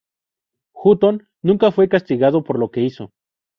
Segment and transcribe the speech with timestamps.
[0.73, 3.11] Hutton nunca fue castigado por lo que hizo.